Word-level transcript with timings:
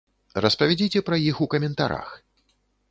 Распавядзіце 0.45 0.99
пра 1.11 1.21
іх 1.29 1.43
у 1.47 1.49
каментарах! 1.57 2.07